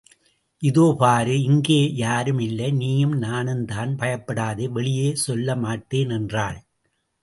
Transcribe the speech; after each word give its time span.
இதோ 0.61 0.85
பாரு 0.99 1.35
இங்கே 1.43 1.77
யாரும் 1.97 2.39
இல்லை 2.39 2.69
நீயும் 2.73 3.15
நானும் 3.19 3.63
தான் 3.65 3.93
பயப்படாதே 3.95 4.67
வெளியே 4.71 5.09
சொல்ல 5.25 5.55
மாட்டேன்! 5.57 6.11
என்றாள். 6.11 6.59